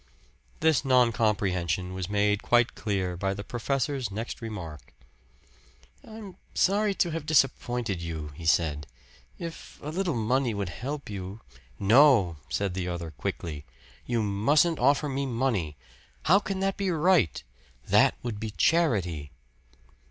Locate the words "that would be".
17.87-18.49